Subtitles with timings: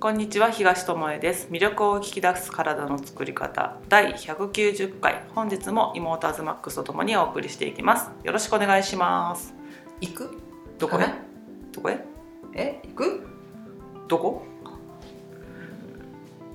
[0.00, 1.48] こんにちは東智恵です。
[1.50, 3.78] 魅力を引き出す体の作り方。
[3.88, 5.24] 第190回。
[5.34, 8.08] 本日も妹アズマックスとともにお送りしていきます。
[8.22, 9.52] よろしくお願いします。
[10.00, 10.38] 行く？
[10.78, 11.02] どこへ？
[11.02, 11.14] はい
[11.72, 11.98] どこへ？
[12.54, 12.80] え？
[12.84, 13.26] 行く？
[14.06, 14.46] どこ？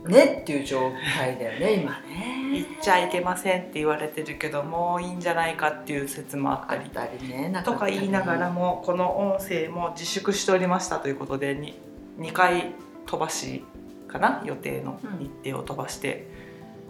[0.06, 0.40] ね？
[0.42, 0.80] っていう状
[1.18, 6.90] 態だよね 今行ねっちゃいけませんって言われてるけどもういいんじゃないかっていう説もあったり。
[6.90, 11.74] たりねなとか言いながらもこの音声も自粛しておりましたということで 2,
[12.20, 12.74] 2回
[13.06, 13.64] 飛ばし
[14.08, 15.00] かな予定の。
[15.20, 16.28] 日程を飛ばして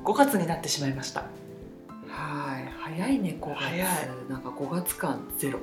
[0.03, 1.21] 5月になってしまいました。
[2.07, 2.67] はい。
[2.79, 3.59] 早いね5月。
[3.59, 3.87] 早い。
[4.29, 5.59] なんか5月間ゼロ。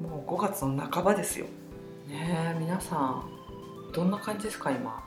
[0.00, 1.46] もう5月の半ばですよ。
[2.08, 3.24] ねえ皆さん
[3.92, 5.02] どんな感じですか今？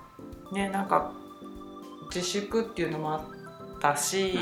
[0.51, 1.13] ねなんか
[2.13, 4.37] 自粛っていうのもあったし、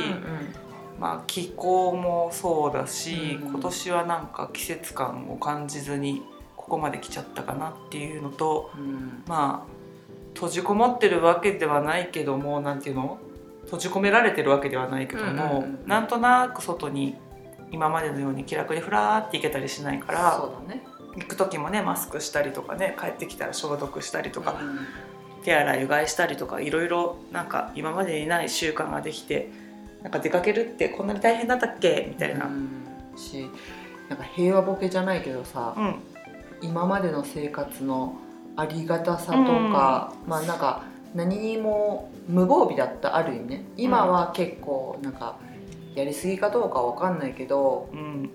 [1.00, 3.50] まあ、気候もそうだし、うん。
[3.52, 6.24] 今年はなんか季節感を感じずに
[6.58, 9.24] ここまで来ちゃったかなっていうのとうん。
[9.28, 9.79] まあ
[10.40, 13.20] 閉じこもってるわけではないけどもなんていうの？
[13.66, 17.18] 閉じ込められてるわけではないけども、うんうんうんなんとなく外に
[17.72, 20.82] 今までのように気楽にふらーって行けたりしないからね。
[21.18, 24.80] 行く時もねマスクしたりとかね帰ってきたら消毒したりとか、うん。
[25.44, 29.50] 手洗いうがいしたりとかいろいろなんか今までにない習慣ができて
[30.02, 32.08] なんか出かけるってこんなに大変だったっけ？
[32.10, 32.46] みたいな。
[32.46, 32.70] うん。
[33.18, 33.50] し
[34.08, 35.96] なんか平和ボケじゃないけどさ、うん。
[36.62, 38.16] 今までの生活の
[38.60, 39.38] ありがたさと
[39.72, 40.84] か、まあなんか
[41.16, 43.64] 何にも無防備だったある意味ね。
[43.78, 45.38] 今は結構なんか
[45.96, 48.30] やりすぎかどうかわかんないけどうん。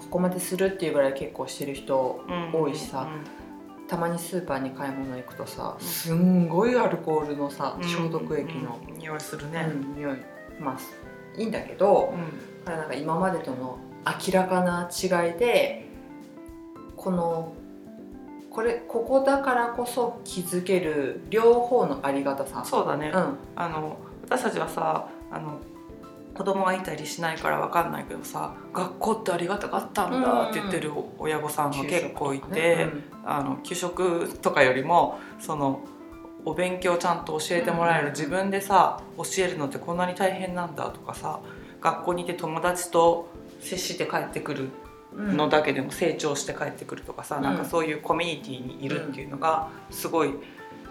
[0.00, 2.60] ここまでするっていうぐらい結構してる人うん。
[2.62, 3.06] 多いしさ
[3.88, 5.86] たまにスーパーに買い物行くとさうん。
[5.86, 7.88] すんごいアルコールのさうん。
[7.88, 8.94] 消毒液の、うん。
[8.98, 9.62] 匂いするうね。
[9.66, 10.16] ん匂い。
[10.58, 12.14] まあいいんだけど
[12.66, 12.72] うん。
[12.72, 15.86] なんか今までとの明らかな違いで
[16.96, 17.52] この
[18.56, 22.64] これここだからこそ気づける両方のありがたさ。
[22.64, 23.36] そうだね、うん。
[23.54, 25.60] あの私たちはさあの
[26.32, 32.88] 子供がいたりしないからわかんないけどさ学校ってありがたかったんだって言ってる親御さんが結構いて、
[33.26, 35.80] あの給食とかよりもその
[36.46, 41.40] お勉強ちゃんと教えてもらえる、うん自分でさ教えるのってこんなに大変なんだとかさ
[41.82, 43.28] 学校にいて友達と
[43.60, 44.85] 接して帰ってくるうん
[45.16, 47.42] のだけでも成長して帰ってくるとかさ、うん。
[47.42, 50.30] なんかそういうコミュニティにいるっていうのがすごい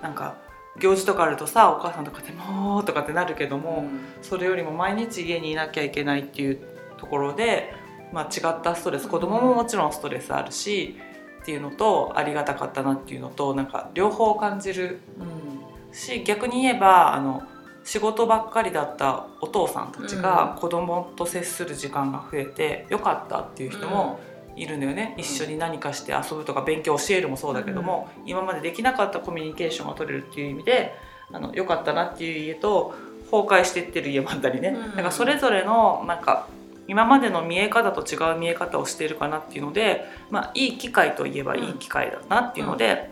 [0.01, 0.35] なんか
[0.79, 3.85] 行事とかあるとさお母さんとかでもうとかってなるけども、
[4.21, 6.59] それよりも毎日家にいなきゃいけないっていう
[6.97, 7.73] ところで、
[8.11, 10.97] まあ、違ったストレス子供ももちろんストレスあるし
[11.41, 15.55] っていうのとありがたかったなっていうのとなんか両方感じるうん。
[15.93, 17.43] し逆に言えばあの
[17.85, 24.19] 仕事ばっかりだったお父さんたちが子供と接する時間が増えてよかったっていう人も
[24.55, 25.21] いるんだよね、うん。
[25.21, 30.95] 一緒に何かして遊ぶとか勉強教えるもそうだけども、今までできなかったコミュニケーションが取れるっていう意味で
[31.31, 32.95] あのよかったなっていう家と
[33.31, 36.47] 崩壊していってる家もあったりね、うんなんかそれぞれのなんか
[36.87, 43.09] 今までの見え方と違う見え方をしているかなっていうので、まあ、いい機会といえばいい機会だなっていうので、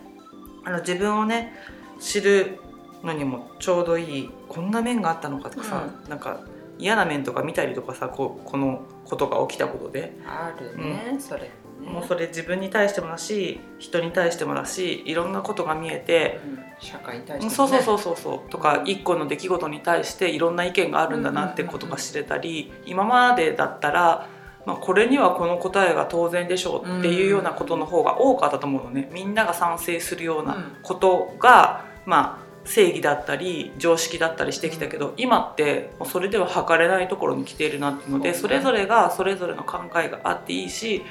[0.64, 1.52] あの自分をね
[2.00, 2.58] 知る
[3.04, 6.40] のにもちょうどいいこんな面があったのかとかさ、なんか
[6.78, 10.16] 嫌な面とか見たりとかさこうこのことが起きたことで。
[10.26, 11.50] あるね、それ
[11.84, 11.90] ね。
[11.90, 16.64] もうそれ自分に対してもだし人に対してもだしいろんなことが見えて、うん。
[16.80, 18.50] 社会に対して、ね、そうそうそうそうそう。
[18.50, 24.28] とか一個の出来事に対していろんな意見があるんだなってことが知れたり今までだったら、
[24.66, 29.10] まあ、これにはこの答えが当然でしょうっていうようなことの方が多かったと思うのね。
[29.12, 41.02] みんなが賛成するようなことが、まあ正義だったり常識だったりしてきたけど今ってもうそれでは測れないところに来ているなっていうのでそれぞれがそれぞれの考えがあっていいし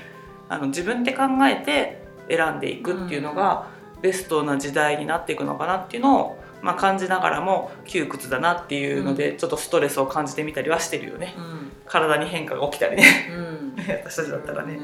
[0.49, 3.67] あの自分で考えて選んでいくっていうのが
[4.03, 11.33] ベストな時代になっていくのかなっていうのを、まあ、感じながらも窮屈だなっていうので、ちょっとストレスを感じてみたりはしてるよね。
[11.37, 11.71] うん。
[11.85, 13.03] 体に変化が起きたりね。
[13.31, 13.75] うん。
[14.03, 14.81] 私たちだったらね。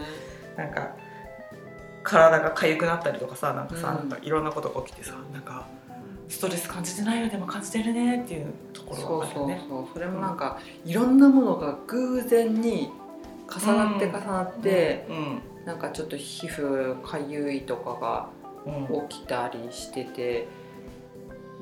[0.55, 0.91] なんか
[2.01, 4.09] 体が痒くなったりとかさなんかさ、うん。
[4.09, 5.67] なんかいろんなことが起きてさなんか
[6.29, 9.65] ストレス感じてないよでも感じてるねっていうとこそうそうろがあるよね。
[9.67, 12.91] そうそれもなんかいろんなものが偶然に
[13.49, 15.41] 重なって重なって、うん。
[15.65, 18.29] なんかちょっと皮膚かゆいとかが
[18.65, 19.07] うん。
[19.09, 20.47] 起きたりしてて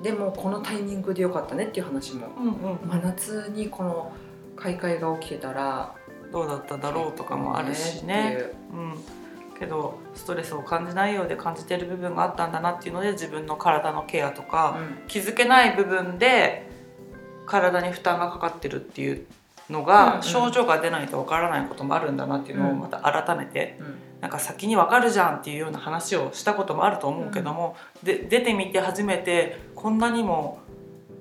[0.03, 2.27] でもこのタイミングでよかったねっていう話も。
[2.37, 4.11] うんうん真夏にこの
[4.57, 5.95] 開会が起きてたら
[6.31, 8.33] どうだっただろうとかもあるしね。
[8.33, 8.55] っていう。
[8.73, 8.86] うん、
[9.57, 14.77] けどストレスを感じないようで感じてる部分があったんだなっていうので自分の体のケアとか、
[15.07, 16.69] 気づけない部分で
[17.45, 19.25] 体に負担がかかってるっていう
[19.69, 20.23] のが、うんうん。
[20.23, 22.79] 症状が出ないとわからないこともあるんだなっていうのをうん。
[22.79, 23.95] また改めてうん。
[24.21, 30.59] なんか先にわかるじゃんっていうような話をしたこともあると思うけども、で出てみて初めてこんなにも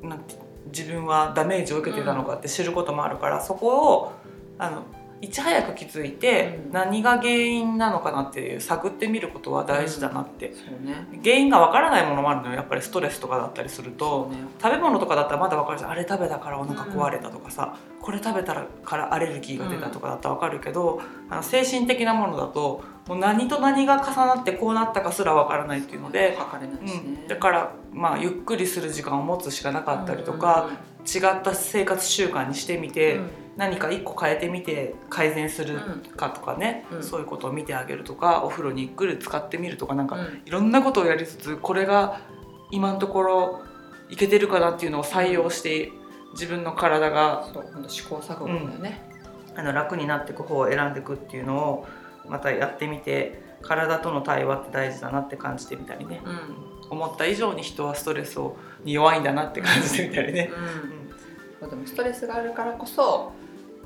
[0.02, 0.34] なんて
[0.66, 4.12] 自分はダメージを受けてたのかって知ることもあるから、そこを
[4.58, 4.82] あの
[5.20, 6.72] いち早く気づいて、うん。
[6.72, 11.06] 何が原因なのかなっていう探ってみることは大事だなって、そうね。
[11.24, 14.28] 原因がわからないものもあるのよやっぱりストレスとかだったりすると。
[14.30, 14.36] ね。
[14.62, 15.90] 食べ物とかだったらまだわかるじゃん。
[15.92, 18.54] あれ食べたからお腹壊れたとかさ、これ食べた
[18.84, 30.68] からアレルギーが出たとかだったらわかるけど、あの精神的なものだともう何と何が重なってこうなったかすらわからないっていうので、測れないしね、うん、だからまあゆっくりする時間を持つしかなかったりとか、
[31.04, 35.78] 違った生活習慣にしてみて、うん何か一個変えてみて改善する
[36.16, 37.02] かとかね、うん。
[37.02, 40.42] そういうことを見てあげるとかお風呂にゆっくり使ってみるとかなんか、うん。
[40.44, 42.20] いろんなことをやりつつこれが
[42.70, 43.62] 今のところ
[44.10, 45.90] いけてるかなっていうのを採用して
[46.32, 47.48] 自分の体が
[47.88, 49.02] 試行錯誤だよね、
[49.56, 51.86] あの楽になっていく方を選んでいくっていうのを
[52.28, 56.20] またやってみて体との対話って大事だなって感じてみたりね。
[56.24, 56.88] うん。
[56.90, 60.50] 思った以上に人はストレスをに弱いんだなって感じてみたりね。
[60.52, 61.06] うん。
[61.58, 63.32] そうでもストレスがあるからこそ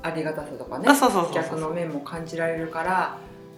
[0.03, 3.17] ありがたさとかねあそうそうそうそう逆の面も感じられるから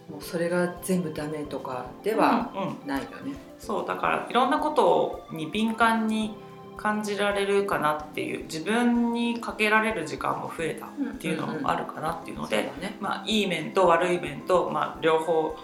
[0.09, 2.87] もうそれが全部ダメとかではうんうん。
[2.87, 3.35] ないよね。
[3.57, 6.35] そうだからいろんなことに敏感に
[6.75, 12.97] 感じられるかなっていう自分にかけられる時間も増えたっていうのもあるかなっていうので、そうだね。
[12.99, 15.55] まあ、いい面と悪い面と、まあ、両方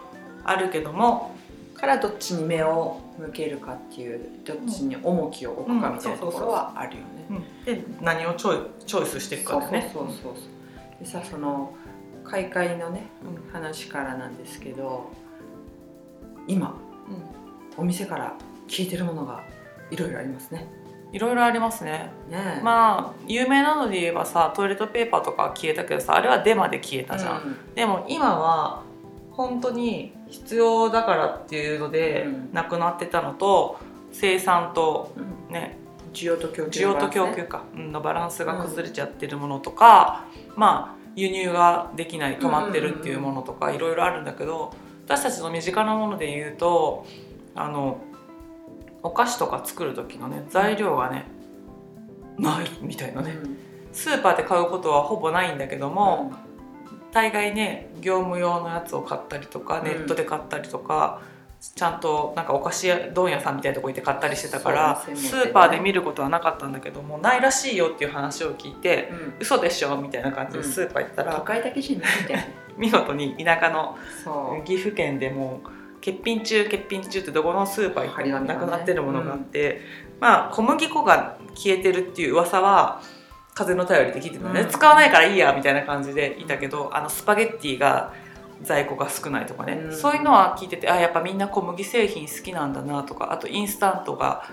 [0.46, 1.36] あるけども
[1.76, 7.44] からどっちに目を向けるかっていうどっちに重きを置くかみたいなところはあるよね。
[7.66, 9.90] で何をチョイチョイスしていくかだね。
[9.94, 10.59] そうそうそうそう
[11.00, 11.74] でさその
[12.24, 13.08] 開会のね
[13.52, 15.12] 話からなんですけど
[16.48, 16.78] 今
[17.78, 18.36] お店から
[18.68, 19.44] 消えてるものが
[19.90, 20.68] いろいろありますね。
[21.12, 22.12] いろいろありますね。
[22.30, 22.62] ねえ。
[22.62, 27.42] まあ有名なので言えばさトイレットペーパーとかは消えたけどさあれはデマで消えたじゃん。
[27.42, 27.76] うん。
[27.76, 28.84] でも今は
[29.32, 32.50] 本当に必要だからっていうのでうん。
[32.54, 33.80] なくなってたのと
[34.12, 35.54] 生産とうん。
[35.54, 35.78] ね
[36.14, 37.64] 需要と供給需要と供給か。
[37.74, 40.26] うんのバランスが崩れちゃってるものとか、
[40.60, 44.74] まあ輸入ができない止まってるっていうものとかいろいろあるんだけど
[45.06, 47.06] 私たちの身近なもので言うと
[47.56, 48.02] あの
[49.02, 51.26] お菓子とか作る時のね材料がね
[52.38, 53.38] ないみたいなね。
[53.92, 56.32] スーパーで買うことはほぼないんだけども、
[57.12, 59.86] 大概ね業務用のやつを買ったりとかうん。
[59.86, 61.22] ネットで買ったりとか、
[61.60, 70.64] ちゃんとなんかお菓子屋問屋さんみたいなとこ行って買ったりしてたから、スーパーで見ることはなかったんだけどもないらしいよっていう話を聞いて、うん嘘でしょみたいな感じでうん。
[70.64, 72.56] スーパー行ったら、都会だけじゃないんだよね。
[72.78, 73.98] 見事に田舎の
[74.64, 75.62] 岐阜県でも
[75.96, 79.82] 欠品中欠品中ってどこのスーパー行ってもなくなってるものがあって、
[80.22, 83.02] まあ小麦粉が消えてるっていう噂は
[83.54, 84.70] 風の便りで聞いてたのね、うん。
[84.70, 88.14] 使わないからいいやみたいな感じでいたけどあのスパゲッティが
[88.62, 94.44] 在庫が少ないとかね、うんそういうのは聞いててあやっぱみんな小麦製品好きなんだなとかあとインスタントが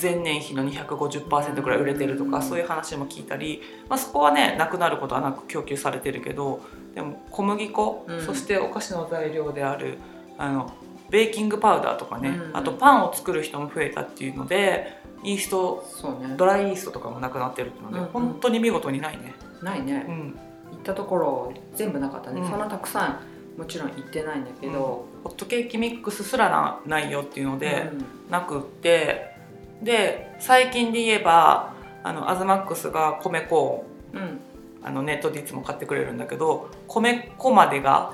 [0.00, 6.60] 前年比の250%ぐらい売れてるとか、うんそういう話も聞いたり、まあ、そこはねなくなることはなく供給されてるけど
[6.94, 9.98] でも小麦粉、うんそしてお菓子の材料である
[10.38, 10.72] あの
[11.08, 15.84] ベーキングパウダーとかね、うんあとパンを作る人も増えたっていうのでイースト
[16.20, 16.34] ね。
[16.36, 19.34] ドライイーストとかもなくなってるっていうので、うんうん本当に見事にないね。
[19.62, 20.04] ないね。
[20.08, 20.38] うん、
[20.72, 22.40] 行ったところ全部なかったね。
[22.40, 23.20] うんそんなたくさん
[23.56, 25.06] もちろん行ってないんだけど。
[25.24, 29.36] ホットケーキミックスすらなないよっていうので、うんなくって
[29.82, 34.40] で最近で言えばあのアズマックスが米粉をうん。
[34.82, 38.12] あのネットでいつも買ってくれるんだけど米粉までが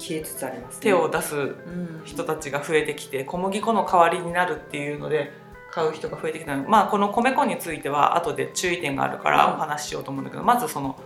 [0.00, 0.80] 消えつつありますね。
[0.80, 2.02] 手を出すうん。
[2.04, 5.32] 人たちが増えてきて小麦粉の代わりになるっていうので
[5.70, 10.98] 買う人が増えてきたのまあこの米粉については後で注意点があるからうんお話ししようと思うんだけど、まずその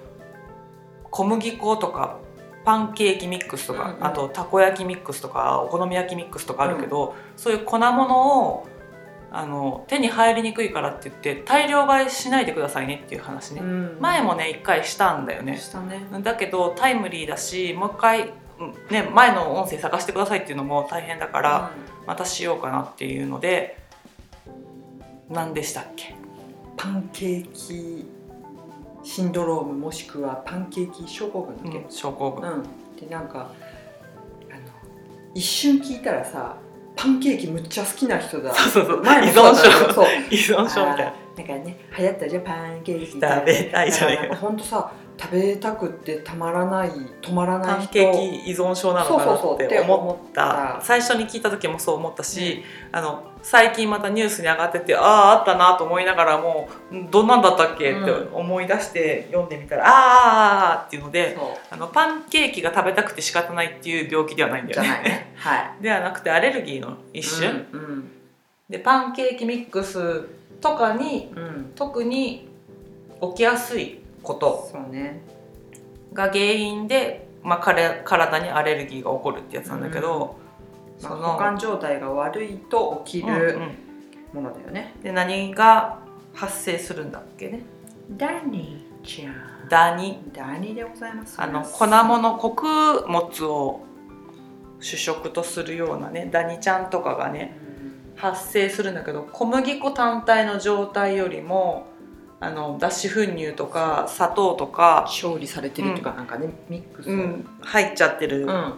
[1.10, 2.18] 小麦粉とか
[2.66, 4.04] パンケーキミックスとか、うんうん。
[4.04, 8.66] あとたこ焼きミックスとかお好み焼きミックスとかあるけど、そういう粉物を
[9.30, 13.98] あの手に入りにくいからって言って大量買いしないでくださいねっていう話ね、うん。
[14.00, 15.52] 前もね一回したんだよね。
[15.52, 16.22] ね。
[16.22, 21.70] だけどタイムリーだしもう一回、うんね、前の音声探してくださいっていうのも大変だから、
[22.06, 23.78] またしようかなっていうので
[25.28, 26.14] 何でしたっけ？
[26.76, 28.15] パンケーキ
[29.06, 32.62] シンドロームもしくはパンケーキ症候群だっけ、うん症候群、うん、
[32.96, 33.52] でなんか
[34.50, 34.60] あの
[35.32, 36.56] 一瞬聞いたらさ
[36.96, 38.54] パンケーキむっちゃ好きな人だ。
[38.54, 39.02] そうそうそう。
[39.02, 39.54] 前もそう
[39.92, 40.06] そう。
[40.32, 41.14] 依存症みたいな。
[41.36, 42.42] なんかね流行ったじゃん。
[42.42, 44.16] パンケーキ食べたいじゃない。
[44.16, 46.90] だかほんとさ食べたくってたまらない
[47.22, 47.78] 止まらない人。
[47.78, 48.12] パンケー
[48.44, 50.76] キ依存症なのかなって思った。
[50.78, 50.80] た。
[50.82, 57.92] 最初に聞いた時もそう思ったし、あの最近またニュースに上がっててあああったなと思いながらもんどんなんだったっけ？
[57.92, 64.88] って思い出して読んでみたら、あーあーあーっていうのでそあのパンケーキが食べたくて仕方ないっていう病気ではないんだよね。
[64.88, 65.32] ね。
[65.36, 65.72] はい。
[65.82, 68.12] ではなくてアレルギーの一種、うん
[68.68, 70.26] でパンケーキミックス
[70.60, 72.48] とかにうん、うん、特に
[73.20, 74.70] 起きやすいこと。
[76.12, 80.38] が原因で、まあ、彼体にアレルギーが起こるってやつなんだけど、
[81.02, 83.86] まあ、その保管状態が悪いと起きうんるうん。
[84.32, 85.98] ものだよね、で何が
[86.34, 87.62] 発生するんだっけね？
[88.10, 89.68] ダニーちゃん。
[89.68, 90.20] ダニ。
[90.34, 91.40] ダニーでございます。
[91.40, 93.84] あの粉物穀物を
[94.80, 97.56] 主食とするようなねダニちゃんとかがね
[98.16, 101.86] 発生するんだけど小麦粉単体の状態よりも
[102.38, 107.10] あの脱脂粉乳とか砂糖とか、調理されてるっていうか、なんかねミックス。
[107.10, 108.74] うん、入っちゃってるうん。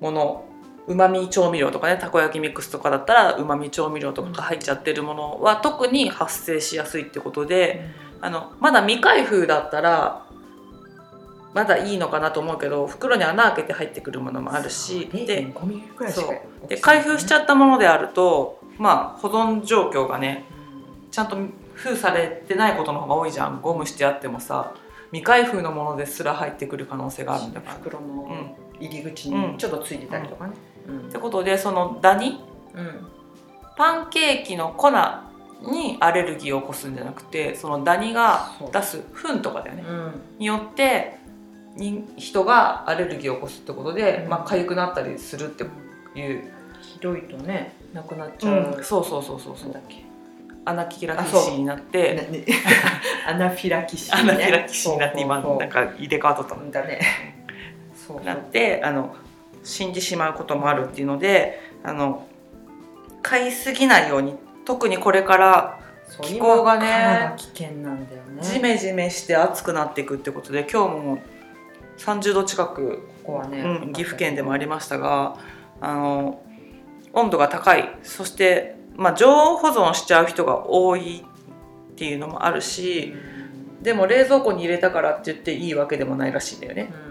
[0.00, 0.44] もの。
[0.86, 7.86] うまみ調味料とかねたこ焼きミックスとかだったらうまみ調味料とかが入っちゃってるものは特に発生しやすいってことで
[8.20, 10.26] あのまだ未開封だったら
[11.54, 16.68] まだいいのかなと思うけど袋に穴開けて入ってくるものもあるしで0.5ミリくらいしかそう。
[16.68, 20.44] で開封しちゃったものであるとまあ保存状況がね
[21.08, 21.36] うちゃんと
[21.80, 23.60] 封されてないことの方が多いじゃん。
[23.60, 24.74] ゴムしてあってもさ
[25.10, 27.74] 未開封のものですら入ってくる可能性があるんだから。
[27.76, 28.86] 袋のうん。
[28.86, 30.54] 入り口にちょっとついてたりとかね。
[30.86, 31.08] うん。
[31.08, 32.42] ってことでそのダニ？
[32.74, 33.06] うん。
[33.76, 34.90] パンケーキの粉
[35.70, 39.84] にアレルギーを起こすんじゃなくてそのダニが出す糞とかだよね。
[39.86, 40.12] うん。
[40.38, 41.18] によって
[41.76, 44.30] に人がアレルギーを起こすってことで、うん。
[44.30, 45.64] まあ痒くなったりするって
[46.18, 49.72] いう、ひどいとねなくなっちゃう、そうそうそうそうそう。
[49.72, 50.04] だっけ
[50.64, 52.28] アナキラキシーになって
[53.26, 56.70] アナフィラキシー、アナキラキシーになって今なんか入れ替わっとったの。
[56.70, 57.00] だね
[57.94, 58.24] そう。
[58.24, 59.14] なってあの
[59.64, 62.26] 死んでしまうこともあるっていうのであの
[63.22, 65.80] 買いすぎないように特にこれから
[66.22, 68.42] 気候がね危険なんだよね。
[68.42, 71.18] ジメジメして暑くなっていくってことで今日も
[71.98, 75.36] 30度近く、ここはね、うん、岐阜県でもありましたが
[75.80, 76.42] あの
[77.12, 77.88] 温度が高い。
[78.02, 81.24] そして、まあ、常温保存しちゃう人が多い
[81.92, 83.14] っていうのもあるし
[83.80, 86.92] でも冷蔵庫に入れたからって言っていいわけでもないらしいんだよね。
[86.92, 86.98] うん。
[86.98, 87.09] そうなんだよね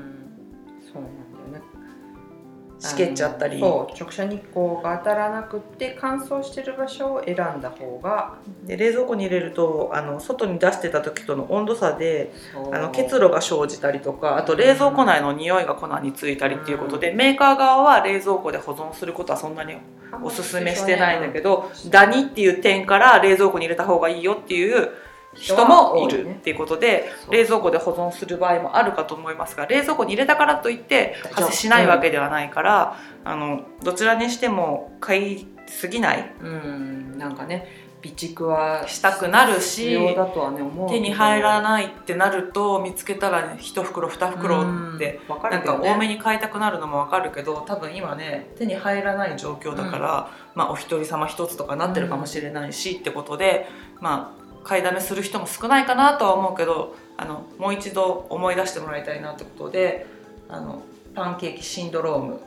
[2.79, 3.59] しけっちゃったり。
[3.59, 8.35] 直射日光が当たらなくって乾燥してる場所を選んだ方が。
[8.65, 12.31] で冷蔵庫に入れるとあの外に出してた時との温度差で
[12.71, 19.75] あの結露が生じたりとかあと冷蔵庫内の匂いが粉についたりっていうことで、メーカー側は冷蔵庫で保存することはそんなに
[20.23, 24.89] おすすめしてないんだけど、ダニっていう点から冷蔵庫に入れた方がいいよっていう
[25.35, 36.31] 人もいるっていうことで、冷蔵庫で保存する場合もあるかと思いますが冷蔵庫に入れたからといって発生しないわけではないから、あのどちらにしても買いすぎない。
[36.41, 45.19] うんなんかね備蓄はしたくなる必し要だとはね手に入らないってなると見つけたら、ね、1袋2袋って。
[45.51, 53.67] なんか多めに買いたくなるのもわかるけど多分今ね手に入らない状況だから、まあお一人様一つとかなってるかもしれないし、ってことで
[53.99, 60.05] まあ買いだめする人も少ないかなとは思うけどあのもう一度思い出してもらいたいなってことで
[60.47, 60.83] あの
[61.15, 62.39] パンケーキシンドローム。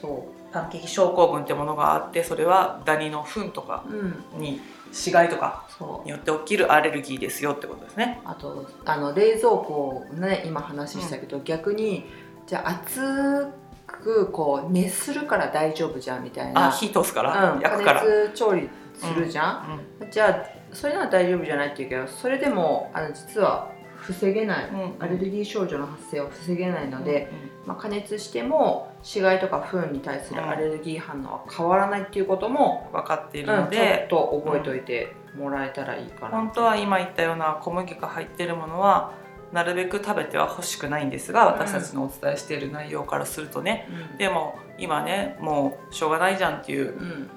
[0.00, 4.40] そパンケーキ症候群ってものがあってそれはダニの糞とかううん。
[4.40, 4.60] に
[4.92, 5.66] 死骸とか
[6.04, 8.20] によって起きるアレルギーですよってことですね。
[8.24, 12.06] あとあの冷蔵庫ね今話したけど、逆に
[12.46, 13.48] じゃあ熱
[13.88, 16.68] くこう熱するから大丈夫じゃんみたいな。
[16.68, 18.00] あ火通すから、うん、焼くから。
[18.00, 19.80] 加熱調理するじゃん、
[20.12, 25.02] じゃあそれなら大丈夫じゃないって言うけどそれでもあの実は防げない、うんうん。
[25.02, 27.30] アレルギー症状の発生を防げないので、
[27.66, 39.12] まあ、加熱しても死骸とか糞に対するアレルギー反応は変わらないっていうことも、分かっているうんので、ちょっと覚えておいてもらえたらいいかな、本当は今言ったような小麦が入っているものは
[39.52, 44.18] なるべく食べては欲しくないんですが私たちのお伝えしている内容からするとね、うん。
[44.18, 47.30] でも今ねもうしょうがないじゃんっていううん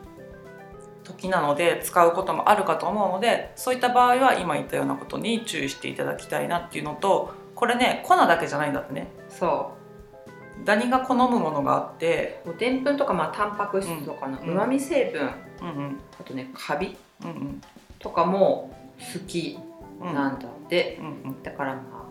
[1.08, 9.08] 時なので使うこともあるかと思うのでそういった場合は今言ったようなことに注意していただきたいなっていうのとこれね粉だけじゃないんだってね。
[9.30, 9.72] そ
[10.66, 15.06] ダニが好むものがあってうでんぷんとかまあタンパク質とかのうんうまみ成
[15.62, 16.00] 分、うんうん。
[16.20, 16.98] あとねカビ。
[17.24, 17.62] うんうん。
[18.00, 18.76] とかも
[19.14, 19.58] 好き
[20.02, 20.14] うん。
[20.14, 22.08] なんだって、うんだからまあ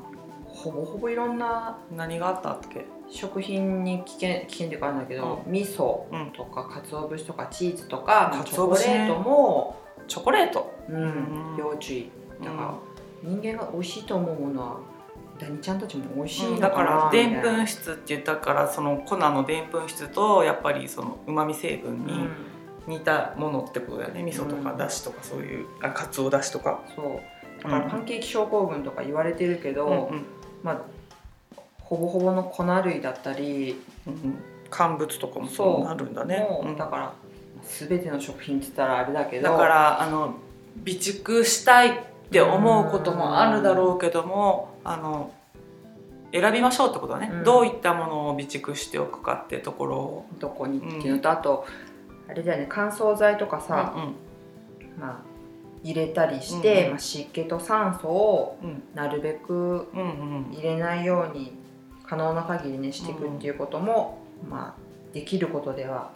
[0.49, 2.87] ほぼほぼいろんなうん何があったっけ？
[3.09, 6.33] 食品に危険危険っていうかあるんだけど、う味噌うん。
[6.33, 9.77] とか鰹節とかチーズとか、まあチョコレートも、
[10.09, 10.75] チョコレート。
[10.89, 11.07] うんう
[11.55, 11.57] ん。
[11.59, 12.11] 要注意
[12.43, 12.75] だから、
[13.23, 14.81] 人間が美味しいと思うものは
[15.39, 22.29] ダニちゃんたちも美味しいのだからでんぷみん質って言ったからその粉のでんぷん質とやっぱりそのうまみ成分に
[22.87, 24.23] 似たものってことだよね。
[24.23, 24.79] 味噌とかうん。
[24.79, 26.83] だしとかそういうあかつおだしとか。
[26.95, 27.63] そう。
[27.63, 30.25] だからパンケーキ症候群とか言われてるけど、うんうん。
[30.63, 30.81] まあ
[31.88, 34.38] ほぼほぼの粉類だったりうんうん。
[34.69, 36.47] 乾物とかもそうなるんだね。
[36.76, 37.12] だから
[37.62, 40.35] 全ての食品って言ったらあれだけどだからあの
[40.85, 41.95] 備蓄したいっ
[42.31, 45.33] て思うこともあるだろうけどもあの
[46.33, 47.45] 選びましょうってことだね、うん。
[47.45, 50.26] どういったものを備蓄しておくかってところを。
[50.40, 51.66] どこにっていうのと、あと
[52.28, 55.00] あれだよね乾燥剤とかさ、うん。
[55.00, 55.16] まあ、
[55.85, 56.90] 入れたりして、うんうん。
[56.90, 58.83] まあ、湿気と酸素をうん。
[58.95, 60.52] なるべくうんうん。
[60.52, 61.57] 入れないように
[62.07, 66.13] 可能な限りねしていくっていうことも、まあ、できることでは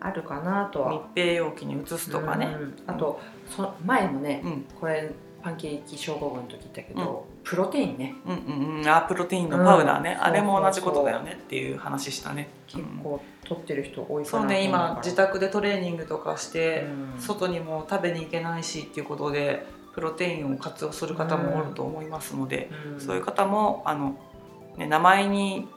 [0.00, 1.08] あるかなと密は。
[1.14, 5.12] 閉容器に移すとかね、うんあとそ前もねうん、これ
[5.44, 8.14] パンケーキ症候群の時言ったけど、プロテインね。
[8.24, 8.88] うんうんうん。
[8.88, 10.24] あプロテインのパウダーね、うん。
[10.24, 12.48] あれも同じことだよねっていう話したね。
[12.66, 17.20] 結構取ってる人多いかそうなと思うね今自宅でトレーニングとかして、うん。
[17.20, 23.00] 外にも食べに行けないしっていうことでプロテインを活用する方もおると思いますので、うん。
[23.00, 24.16] そういう方もあの、
[24.76, 25.68] ね、名前に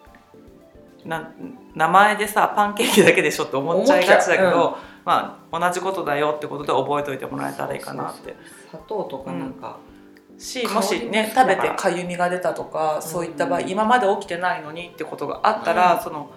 [1.06, 1.32] な
[1.76, 4.78] 名前でさパンケーキだけでしょって思っちゃいがちだけど、思っ
[5.08, 8.36] まあ、同じことだよってことで覚えておいてもらえたらいいかなって。
[8.70, 9.78] 砂糖とかなんか、
[10.38, 16.02] し香りもしね食べてかゆみが出たとか、んそういった場合今まで起きてないのにってことがあったら、うん。
[16.02, 16.30] その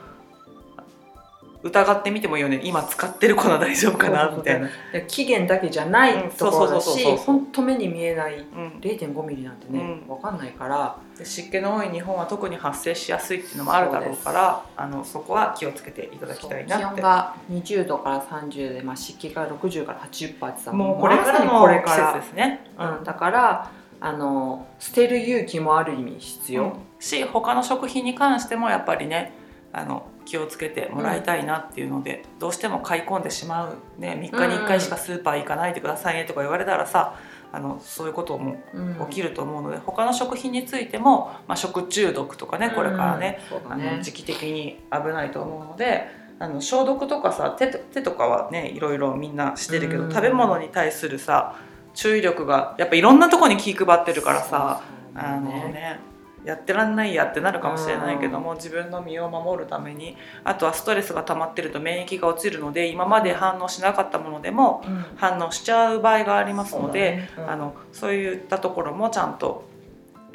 [1.62, 2.61] 疑ってみてもいいよね。
[2.64, 4.69] 今使ってる粉大丈夫かなみたいな。
[4.93, 8.79] で期限だけじゃないうんところだし本当目に見えないうん。
[8.81, 10.14] 0.5ミリなんてね、うん。
[10.14, 10.97] わかんないから。
[11.19, 16.87] で湿気の多い日本は特に発生しやすいっていうのもあるだろうからあのそこは気をつけていただきたいな気って。
[16.95, 22.12] 温が20度から30で、まあ、湿気が60から80%ってさもうこれからの季これから。
[22.14, 22.71] 節ですね。
[22.79, 26.73] うん、だからあの捨てる勇気もある意味必要、うん。
[26.99, 29.35] し他の食品に関してもやっぱりね
[29.75, 37.17] あの気をつけてもらいたいなっていうので、どうしても買い込んでしまう、ね、3日に1回しかスーパー行かないでくださいねとか言われたらさ
[37.51, 38.95] あのそういうこともうん。
[39.09, 46.07] 起きると思うので、他の食品についても、まあ、食中毒とかねこれからね,、うんそうだあのね時期的に危ないと思うので
[46.39, 50.11] あの消毒とかさ手と手とかはねいろいろみんなしてるけど、うん。
[50.13, 51.57] 食べ物に対するさ
[51.93, 54.81] 注意力がやっぱいろんなとこに気配ってるからさ。
[55.12, 55.25] そう。
[55.25, 56.10] あのねね
[56.44, 65.05] やってらんないやってなるかもしれないけども自分の身を守るためにあとはストレスが溜まってると免疫が落ちるので今まで反応しなかったものでもうん。
[65.16, 67.48] 反応しちゃう場合がありますので、そうだね。
[67.48, 67.50] うん。
[67.50, 69.64] あのそういったところもちゃんと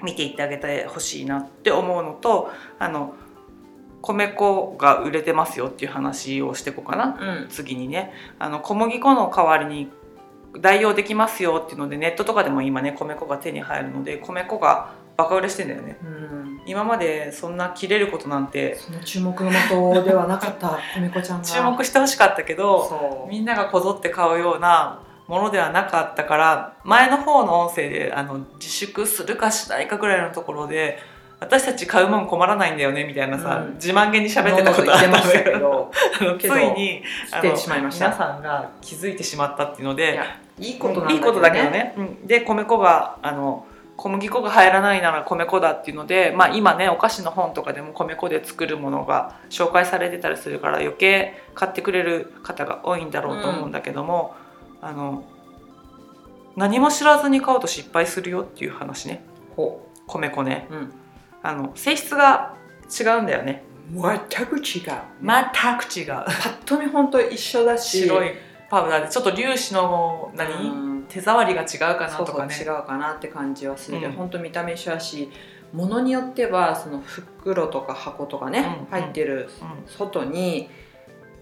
[0.03, 3.15] 見ていってあげてほしいなって思うのとあの
[4.01, 7.17] 米粉が売れてますよっていう話をしていこうかな。
[7.19, 7.47] うん。
[7.49, 8.13] 次にね。
[8.39, 9.89] あの小麦粉の代わりに
[10.61, 15.97] 代用できますよっていうのでネットとかでも今ね米粉が手に入るので米粉がバカ売れしてんだよね。
[16.03, 16.61] うん。
[16.65, 21.43] 今までそんな切れることなんてその注目の的ではなかった 米子ちゃんが。
[21.43, 30.99] 注目してほしかったけどみんながこぞって買うようなものではなかったから前の方の音声であの自粛するかしないかぐらいのところで
[31.39, 33.73] 私たち買うもん困らないんだよねみたいなさ、うん。
[33.75, 35.91] 自慢げに喋ってたことあったんだけど
[36.39, 38.05] ついにあ来のてしまいました。
[38.05, 40.25] 皆さんが気づいてしまったっていうのいでや
[40.57, 43.65] いいことなんだいいことだけどね、うん、で米粉があの
[43.97, 54.35] 小麦粉が入らないなら米粉だっていうので、まあ、今ねお菓子の本とかでも米粉で作るものが紹介されてたりするから余計買ってくれる方が多いんだろうと思うんだけども、
[54.81, 55.23] あの
[56.55, 59.23] 何も知らずに買うと失敗するよっていう話ね。
[59.55, 60.67] ほ米粉ね。
[60.69, 60.93] う、うん、
[61.41, 62.55] あの性質が
[62.87, 63.63] 違うんだよね。
[63.91, 64.91] 全く違う。
[65.21, 66.07] 全く違う。
[66.07, 68.31] パッと見本当一緒だし白い
[68.69, 72.55] パウダーでちょっと粒子の何、うん手触りが違うかなとかね。
[72.55, 74.17] 違うかなって感じはするけど、うん。
[74.17, 75.29] 本当見た目一緒だし
[75.73, 79.87] ものによってはその袋とか箱とかね、うん入ってるうん。
[79.87, 80.69] 外に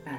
[0.05, 0.17] あの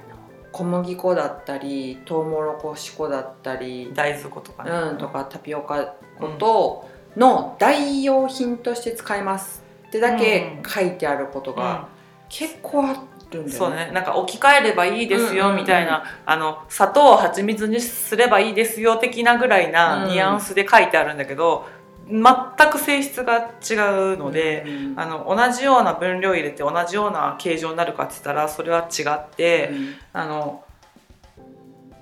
[0.52, 11.88] 小麦粉だったりトウモロコシ粉だったり、大豆粉とかね、うん、とかタピオカ粉との代用品として使いますってだけ書いてあることが
[12.28, 13.04] 結構あ
[13.34, 13.52] るんだよね。
[13.52, 13.90] そうね。
[13.92, 15.60] なんか置き換えればいいですようんうんうん。
[15.62, 21.66] みたいな、あの砂糖を蜂蜜にすればいいですよ的なぐらいなうんニュアンスで書いてあるんだけど、
[22.08, 22.24] 全
[22.70, 23.74] く性質が違
[24.14, 29.94] うので、うんあの同じような分量入れて同じような形状になるかって言ったらそれは違って、うん。
[30.12, 30.64] あの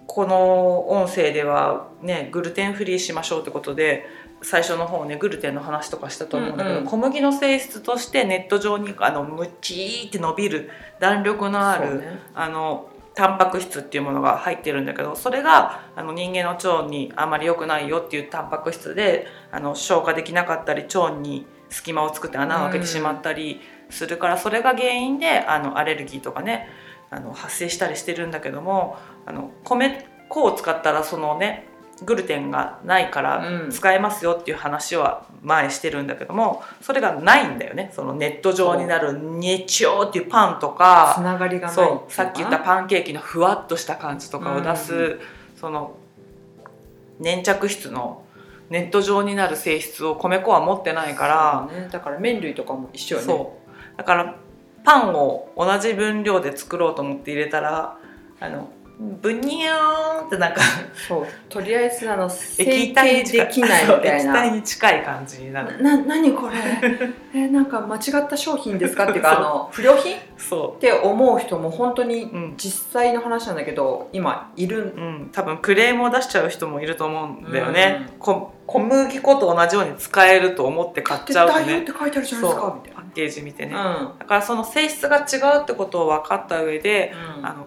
[0.06, 4.06] この音声ではねグルテンフリーしましょうってことで
[4.42, 6.90] 最初の方ねグルテンの話とかしたと思うんだけど、うんうん。
[6.90, 12.18] 小麦の性質としてネット上にあのムチーって伸びる弾力のある、ね。
[12.34, 26.68] あのタンパク質っていうものが入ってるんだけどそれがあの人間の腸にあまり良くないよっていうタンパク質であの消化できなかったり腸に隙間を作って穴を開けてしまったりするから、それが原因であのアレルギーとかね
[27.10, 31.66] あの発生したりしてるんだけどもあの米粉を使ったらそのね
[32.04, 33.70] グルテンがないからうん。
[33.70, 37.90] 使えますよっていう話は前してるんだけどもそれがないんだよね。
[37.94, 45.20] そのネット状になるネチョーっていうパンとつかながりがそうさっき言ったンパンケーキのふわっとした感じとかを出す、うん
[45.62, 45.94] その
[47.20, 48.24] 粘着質の
[48.68, 53.26] ネット状になる性質を米粉は持ってないから、ね、だから麺類とかも一緒よね。
[53.28, 53.58] そ
[53.94, 53.96] う。
[53.96, 54.36] だから
[54.82, 57.96] パンを同じ分量で作ろうと思って入れたら
[58.40, 60.60] あのブニューンってなんか
[61.08, 61.26] そう。
[61.48, 65.82] とりあえずあの成液体形できないみたいそう液体なに近い感じになる。
[65.82, 66.56] な何これ？
[67.34, 70.16] えなんか間違った商品ですかっていうかあの不良品？
[70.16, 72.54] っそて思う人も本当にううん。
[72.56, 81.82] 実際の話なんだけど今いるうん、多分クレームを出しちゃう人もいると思うんだよね、こ小麦粉と同じように使えると思って買っちゃうとね。
[81.82, 82.80] って書いてあるじゃないですか。
[82.82, 87.66] みたいパッケージ見てね、なだからその性質が違うってことを分かった上で、うん、あの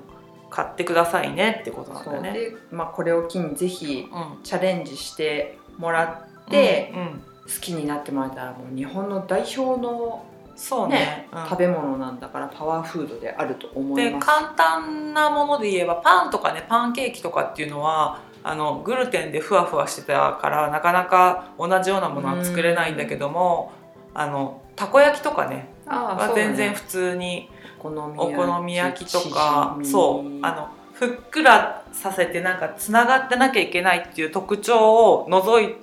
[0.56, 2.32] 買ってくださいねってことなんだよね。
[2.32, 4.42] で、まあ、これを機にぜひうん。
[4.42, 7.08] チャレンジしてもらって、うんうん。
[7.10, 10.96] 好きになってもらえたらもう日本の代表の、そうね。
[10.96, 11.50] ねうん。
[11.50, 14.26] 食べ物なんだからパワーフードであると思います。
[14.28, 23.74] で簡単なもので言えばパンとかねパンケーキとかっていうのはあのグルテンでふわふわしてたからなかなか同じようなものは作れないんだけども
[24.14, 35.76] あのたこ焼きとかねあは全然ね普通にお好みお好み焼きとかそうあのふっくらさせてなんかつながってなきゃいけないっていう特徴を除い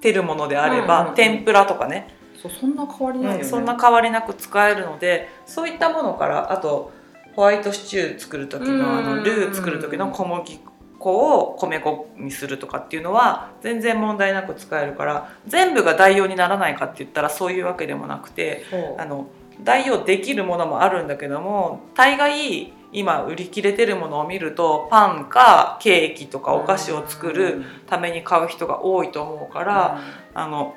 [0.00, 1.16] てるものであれば、うんうんうん。
[1.16, 2.08] 天ぷらとかね、
[2.40, 6.92] そうそんな変わりないよね、うんそんな変わりなく使えるのでそういったものからあと
[7.34, 10.60] ホワイトシチュー作る時のあのルー作る時の小麦
[10.98, 18.64] 粉を米粉にするとかっていうのは全然問題なく使えるから全部が代用にならないかって言ったらそういうわけでもなくて
[18.98, 19.26] あの
[19.62, 30.00] 代用できるものもあるんだけども大概今売り切れてるものを見るとパンかケーキとかお菓子を作るために買う人が多いと思うから、
[30.34, 30.74] あの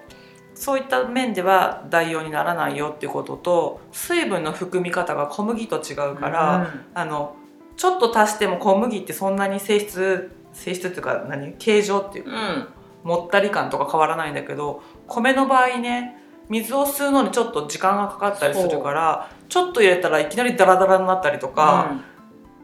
[0.53, 7.35] そういった面では代用にならないよっていうことと水分の含み方が小麦と違うから、あの
[7.75, 11.53] ちょっと足しても小麦ってそんなに性質性質っていうか何？
[11.53, 12.67] 形状っていううん、うん。
[13.03, 16.17] もったり感とか変わらないんだけど米の場合ね
[16.49, 21.91] 水を吸うのにちょっと時間がかかったりするからちょっと入れたらいきなりダラダラになったりとか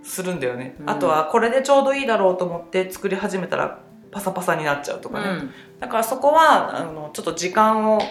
[0.03, 0.89] するんだよね、うん。
[0.89, 3.79] あとはこれでちょうどいいだろうと思って作り始めたら
[4.11, 5.53] パサパサになっちゃうとかね、うん。
[5.79, 8.01] だからそこはあのちょっと時間を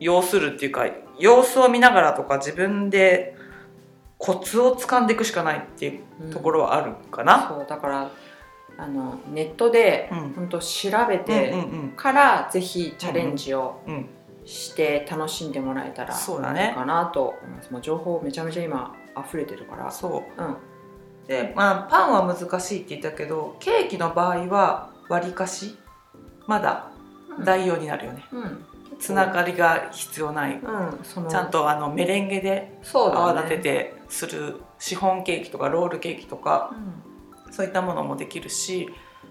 [0.00, 0.86] 要するっていうか
[1.18, 3.36] 様子を見ながらとか自分で
[4.18, 7.48] コツをつかんでいくしかないっていうところはあるかな。
[7.48, 8.10] そうだから
[8.78, 10.32] あのネットでうん。
[10.32, 14.08] 本当調べうんてうんからぜひチャレンジをうんうん
[14.44, 17.70] して楽しんでもらえたらそうだねいいかなと思います。
[17.70, 19.90] もう情報めちゃめちゃ今溢れてるから。
[19.90, 20.56] そううん。
[21.26, 25.78] でまあパンは難しいって言ったけどケーキの場合は割りかし
[26.46, 26.90] まだ
[27.44, 28.64] 代用になるよね、うん。
[28.98, 31.28] つながりが必要ない、うん。
[31.28, 32.80] ちゃんとあのメレンゲで。
[32.92, 36.74] 泡立ててするシフォンケーキとかロールケーキとか
[37.46, 37.52] うん。
[37.52, 38.88] そういったものもできるし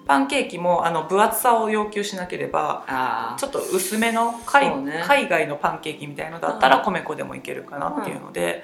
[0.07, 3.35] パンケーキもあの分厚さを要求しなければ。
[3.37, 5.01] ちょっと薄めの海,、そうね。
[5.05, 8.63] 海外のパンケーキみたいのだったら米粉でもいけるかなっていうので、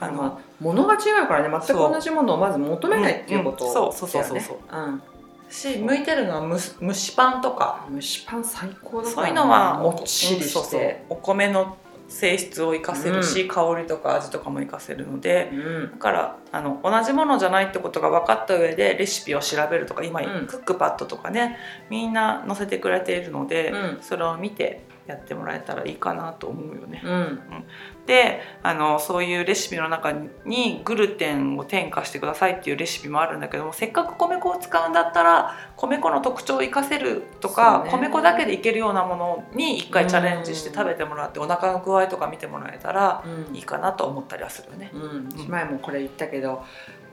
[0.00, 3.74] あのまあ物が違うからね全くそう同じものをまず求めないっていうことうんうん。
[3.74, 4.58] そうそうそうそう。
[4.70, 5.02] うん。
[5.50, 7.86] し向いてるのは蒸しパンとか。
[7.92, 11.76] 蒸しパン最高だそういうのはもっちりそうそうしてお米の
[12.08, 15.90] 性質を生かせるし、香りとか味とかも生かせるのでうん。
[15.92, 20.46] だからあの同じものじゃないってことが分かった上でレシピを調べるとか今、うん。
[20.46, 21.56] クックパッドとかね
[21.90, 23.98] みんな載せてくれているので、うん。
[24.00, 27.02] それを見てやってもらえたらいいかなと思うよね。
[27.02, 27.40] うん。
[28.06, 30.12] であのそういうレシピの中
[30.44, 37.90] にグルテンを添加してくださいっていうレシピもあるんだけどもせっかく米粉を使うんだったら米粉の特徴を生かせるとか、ね。
[37.90, 43.56] 米粉だけでいけるようなものに一回チャレンジして食べてもらってお腹の具合とか見てもらえたらうん。
[43.56, 44.90] いいかなと思ったりはするよね。
[44.92, 45.48] うん。
[45.48, 46.62] 前もこれ言ったけど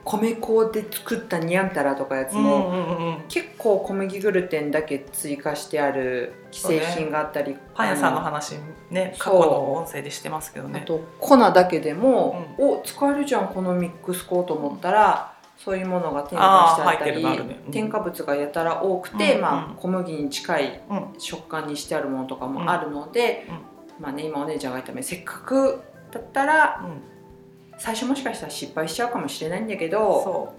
[0.06, 3.22] 米粉で作ったニャンタラとかやつうんも、うんうんうん。
[3.28, 8.54] 結構小麦グルテンだけ追加してある既製品があったり、パン屋さんの話
[8.88, 10.84] ね過去の音声でしてますけどあね。
[10.86, 17.60] と粉だけでも、お使えるじゃんこのミックス粉と思ったらそういうものが添加してあったりね。
[17.66, 17.72] うん。
[17.72, 23.52] 添加物がやたら多くて、うんまあ、うん小麦に近いうん食感にしてあるものとかもあるので、う
[24.00, 24.04] ん。
[24.04, 25.80] まあね今お姉ちゃんが言ったようにせっかく
[26.12, 27.15] だったらうん
[27.78, 30.54] 最初もしかしたら失敗しちゃうかもしれないんだけどそ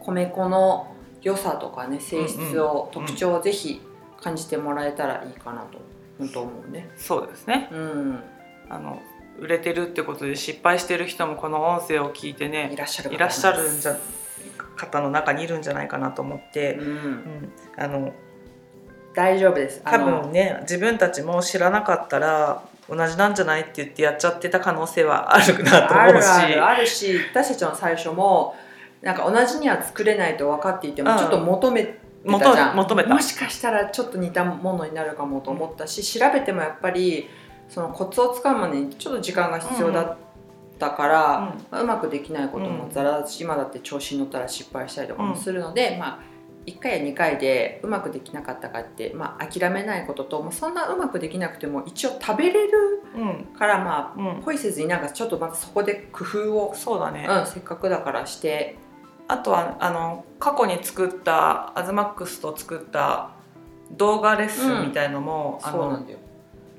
[0.00, 3.80] 米粉の良さとかね性質を、うんうん特徴をぜひ
[4.20, 5.80] 感じてもらえたらいいかなとう
[6.18, 6.88] 本当思うね。
[6.96, 7.68] そうですね。
[7.70, 8.20] うん。
[8.68, 9.00] あの
[9.38, 13.96] 売れてるってことで失敗してる人もこの音声を聞いてねいらっしゃる方いらっしゃるんじゃ
[14.76, 16.94] 方の中にいるんじゃないかなと思って、ううん。
[16.94, 18.12] ん、あの
[19.14, 19.82] 大丈夫です。
[19.84, 26.28] 多分ね自分たちも知らなかったら同じなんじゃないって言ってやっちゃってた可能性はあるなとある思うし。
[26.28, 28.54] あるあるし私たちの最初も
[29.02, 31.18] なんか同じには作れないと分かっていてもうん。
[31.18, 33.14] ちょっと求めて求たじゃん、求めた。
[33.14, 37.28] もしかしたらちょっと似たものになるかもと思ったし、調べてもやっぱり
[37.68, 40.16] そのコツをつかむまでにちょっと時間が必要だっ
[40.78, 46.18] たから、まあうまくできないこともうんざらだし今だって調子に乗ったら失敗したりとかもするので、まあ
[46.66, 53.44] 1回や2回でうまくできなかったかって、まあ、諦めないことと、まあ、そんなうまくできなくても一応食べれるうん。
[53.56, 54.42] からまあうん。
[54.42, 58.76] 恋せずになんかちょっとまたそこで工夫を、そうだね、うん、せっかくだからして。
[59.28, 63.30] あとはあの過去に作ったアズマックスと作った
[63.90, 66.18] 動画レッスンみたいのも、あのそうなんだよ。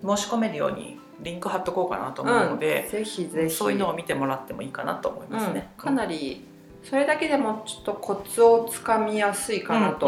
[0.02, 3.56] 申し込めるようにリンク貼っとこうかなと思うのでうん、、ぜひぜひ。
[3.56, 5.70] そういうのを見てもらってもいいかなと思いますね。
[5.78, 5.84] うん。
[5.84, 6.46] かなり
[6.90, 10.08] それだけでもちょっとコツをつかみやすいかなと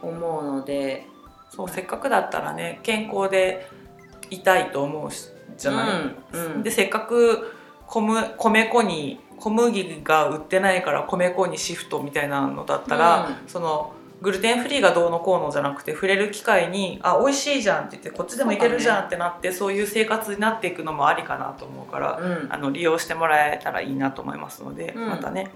[0.00, 1.06] 思うので、
[1.50, 3.68] そうせっかくだったらね健康で
[4.30, 5.90] いたいと思うしじゃない、
[6.32, 6.62] うんうん。
[6.62, 7.52] でせっかく
[7.86, 22.48] 米米粉に小麦が売ってないから米粉にシフトみたいなのだったら、うそのグルテンフリーがどうのこうのじゃなくて触れる機会に「あ美味しいじゃん」って言ってこっちでもいけるじゃんってなってそう,、いう生活になっていくのもありかなと思うから、うん。
[22.50, 25.08] あの利用してもらえたらいいなと思いますので、うん。
[25.08, 25.50] またね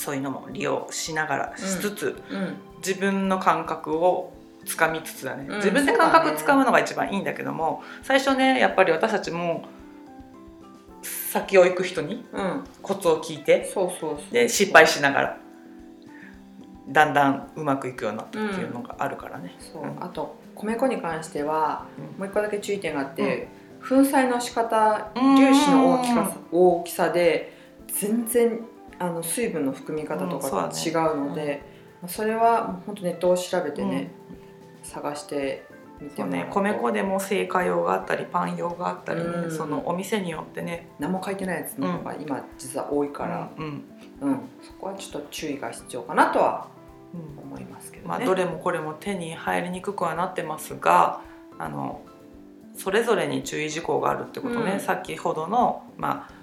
[0.00, 2.56] そういうのも利用しながらしつつ、うん。
[2.78, 4.32] 自分の感覚を
[4.64, 5.56] つかみつつだね、うん。
[5.56, 9.66] 自分で感覚つかむのが一番いいんだけども最初ねやっぱり私たちも
[11.02, 12.64] 先を行く人にうん。
[12.80, 14.32] コツを聞いてそうそうそう。
[14.32, 15.36] で失敗しながら
[16.88, 19.54] だんだんうまくいくようになったっていうのがあるからね。
[20.00, 22.18] あと米粉に関してはうん。
[22.20, 23.48] もう一個だけ注意点があって、
[23.86, 25.36] 粉砕の仕方うん。
[25.36, 27.54] 粒子の大きさ大きさで
[27.88, 28.60] 全然
[29.00, 31.62] あの水分の含み方とかうんそう違うので、
[32.02, 34.10] まあそれは本当ネットを調べてね、
[34.82, 35.66] 探して
[36.00, 36.62] みてそうもらうと。
[36.62, 40.88] ね米粉でも製菓用があったりパン用があったりね、うんそのお店によってね。
[40.98, 43.84] 何も書いてないやつの方が今実は多いから、うん
[44.20, 44.40] うん。
[44.62, 46.68] そこはちょっと注意が必要かなとは
[47.14, 48.08] うん思いますけどね。
[48.08, 51.22] まあ、どれもこれも手に入りにくくはなってますが
[51.58, 52.02] あの
[52.76, 54.80] それぞれに注意事項があるってことね、うん。
[54.80, 56.39] 先ほどの、まあ、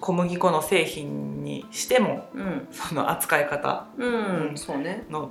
[0.00, 4.48] 小麦粉の製品にしてもうん、その扱い方うん。
[4.50, 4.56] うん。
[4.56, 5.04] そうね。
[5.10, 5.30] の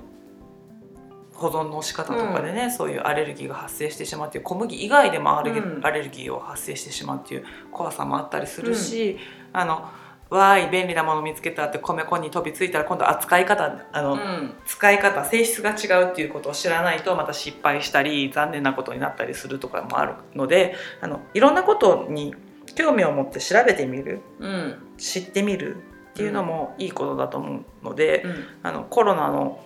[1.36, 9.18] 保存の仕方とかでね、そういうアレルギーが発生してしまうっていう小麦以外でもアレルギーを発生してしまうっていう怖さもあったりするし、
[9.52, 9.86] あの
[10.28, 14.54] わーい便利なもの見つけたって米粉に飛びついたら今度扱い方あの、うん。
[14.64, 22.34] 使い方性質が違うっていうことを知らないとまた失敗したり残念なことになったりするとかもあるのであのいろんなことに
[22.76, 24.74] 興味を持って調べてみるうん。
[24.96, 28.44] 知ってみるっていうのもいいことだと思うので、うん。
[28.62, 29.60] あのコロナの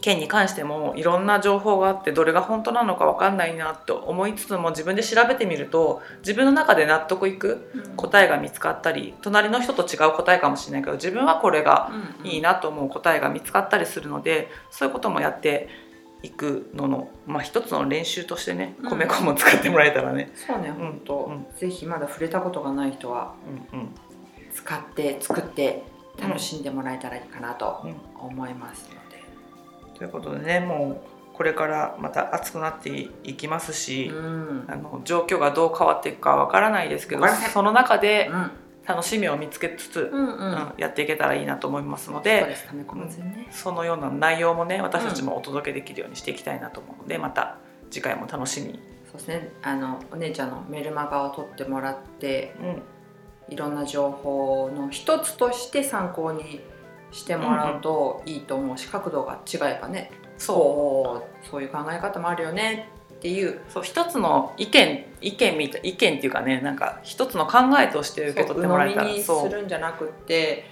[0.00, 11.90] 件に関してもいろんな情報があってどれが本当なのか分かんないなと思いつつも自分で調べてみると自分の中で納得いく答えが見つかったり隣の人と違う答えかもしれないけど自分はこれが
[12.24, 15.68] いいなと思う答えが見つかったりするのでそういうこともやって
[16.22, 18.90] いくのの、まあ、一つの練習としてねうん。
[18.90, 20.32] 米粉も使ってもらえたらね。
[20.34, 21.46] そうね本当、うん。
[21.56, 23.34] ぜひまだ触れたことがない人は
[23.72, 23.88] うんうん。
[24.54, 25.84] 使って作って
[26.20, 27.86] 楽しんでもらえたらいいかなと
[28.18, 29.22] 思いますので、
[29.96, 31.00] ということでねも
[31.32, 34.64] うこれからまた暑くなっていきますし、うん。
[34.68, 38.50] あの状況がどう変わっていくかわからないですけどその中でうん
[38.88, 40.52] 楽しみを見つけつつ、うんうん。
[40.52, 47.58] うんやっていけたらいいなと思いますのでね、そのような内容もね私たちもお届けできるようにしていきたいなと思うのでまた
[47.90, 49.52] 次回も楽しみに、そうですね。
[49.62, 52.82] あのお姉ちゃんのメルマガを取ってもらってうん。
[53.50, 56.60] いろんな情報の一つとして参考に
[57.10, 61.46] してもらうといいと思うし、角度が違えばねそう。
[61.46, 63.60] そういう考え方もあるよねっていう。
[63.68, 69.02] そう一つの意見意見みたい意見っていうかねなんか一つの考えとして受け取ってもらえたら。
[69.02, 69.52] 鵜呑みにすそう。
[69.52, 70.64] るんじゃなくって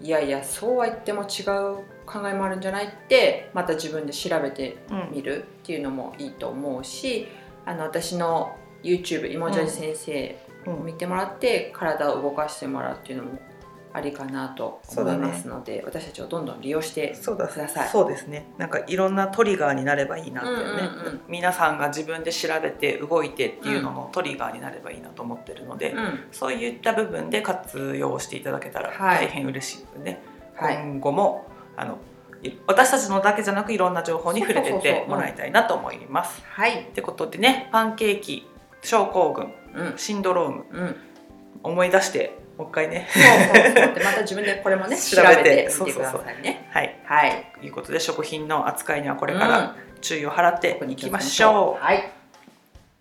[0.00, 7.28] いやいやそうは言っても違う考えもあるんじゃないってまた自分で調べてうんみるっていうのもいいと思うし
[7.64, 13.38] あの私の YouTube いもじゃじ先生を見てもらって体を動かしてもらうっていうのも
[13.96, 17.46] ありかなと思いますので、私たちをどんどん利用してそうだ。
[17.46, 17.88] ください。
[17.88, 18.48] そうですね。
[18.58, 20.74] なんかいろんなトリガーになればいいなってね、うんうんう
[21.10, 21.20] ん。
[21.28, 29.26] 皆さんが自分で調べて動いてっていうののトリガーになればいいなと思ってるので、うんそういった部分で活用していただけたらはい。
[29.26, 30.22] 大変嬉しいのでね、
[30.56, 30.76] はい。
[30.76, 31.98] 今後もあの
[32.42, 36.42] い私たちのだけじゃなくいろんな情報に触れてってもらいたいなと思います。
[36.44, 36.80] はい。
[36.80, 38.44] ってことでねパンケーキ
[38.82, 39.98] 症候群うん。
[39.98, 40.96] シンドロームうん。
[41.62, 43.08] 思い出してもう一回ね。
[43.10, 43.94] そうそうそう。
[43.94, 46.68] でまた自分でこれもね調 調べてみてくださいね。
[46.70, 46.96] はい。
[47.04, 47.46] はい。
[47.60, 47.68] とい。
[47.68, 51.84] うことで食品の扱いにはここれから注意を払っていきましょう。
[51.84, 52.10] はい。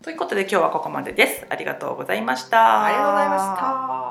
[0.01, 1.45] ということで今日はここまでです。
[1.49, 2.85] ありがとうございました。
[2.85, 4.02] ありがとうございました